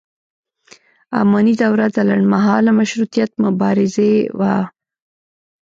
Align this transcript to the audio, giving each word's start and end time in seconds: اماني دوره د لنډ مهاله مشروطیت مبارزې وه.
اماني 1.19 1.53
دوره 1.63 1.85
د 1.95 1.97
لنډ 2.09 2.25
مهاله 2.33 2.71
مشروطیت 2.79 3.31
مبارزې 3.45 4.11
وه. 4.39 4.55